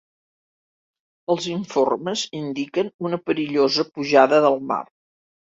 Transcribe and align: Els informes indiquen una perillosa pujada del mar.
Els 1.33 1.49
informes 1.57 2.25
indiquen 2.39 2.91
una 3.11 3.21
perillosa 3.29 3.89
pujada 3.93 4.45
del 4.49 4.63
mar. 4.73 4.83